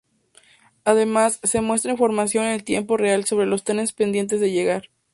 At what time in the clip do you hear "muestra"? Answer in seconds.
1.61-1.91